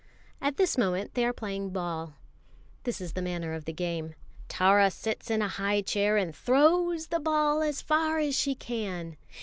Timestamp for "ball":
1.69-2.15, 7.19-7.61